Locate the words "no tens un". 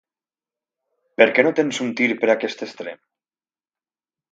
1.49-1.93